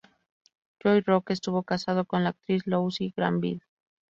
[0.81, 3.61] Joe Rock estuvo casado con la actriz Louise Granville.